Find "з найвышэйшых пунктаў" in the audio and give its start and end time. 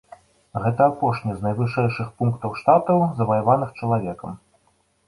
1.35-2.59